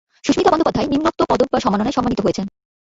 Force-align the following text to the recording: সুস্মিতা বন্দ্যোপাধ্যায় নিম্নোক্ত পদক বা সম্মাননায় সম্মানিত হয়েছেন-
সুস্মিতা 0.23 0.51
বন্দ্যোপাধ্যায় 0.51 0.87
নিম্নোক্ত 0.87 1.21
পদক 1.29 1.47
বা 1.51 1.59
সম্মাননায় 1.59 1.91
সম্মানিত 1.91 2.19
হয়েছেন- 2.21 2.51